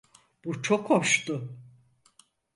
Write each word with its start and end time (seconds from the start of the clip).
Bu 0.45 0.61
çok 0.61 0.89
hoştu. 0.89 1.57